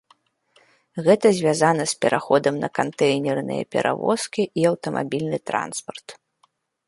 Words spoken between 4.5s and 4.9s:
і